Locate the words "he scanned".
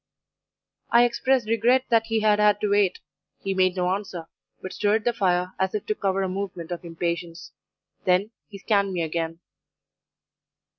8.49-8.93